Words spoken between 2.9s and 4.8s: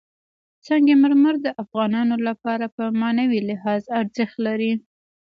معنوي لحاظ ارزښت لري.